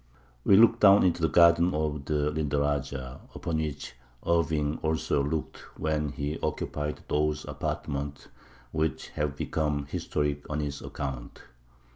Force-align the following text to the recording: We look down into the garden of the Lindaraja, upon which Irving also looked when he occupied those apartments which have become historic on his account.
We 0.43 0.57
look 0.57 0.79
down 0.79 1.03
into 1.03 1.21
the 1.21 1.27
garden 1.29 1.75
of 1.75 2.05
the 2.05 2.31
Lindaraja, 2.31 3.19
upon 3.35 3.57
which 3.57 3.93
Irving 4.25 4.79
also 4.81 5.23
looked 5.23 5.57
when 5.79 6.09
he 6.09 6.39
occupied 6.41 7.01
those 7.07 7.45
apartments 7.47 8.27
which 8.71 9.09
have 9.09 9.35
become 9.35 9.85
historic 9.85 10.43
on 10.49 10.59
his 10.59 10.81
account. 10.81 11.43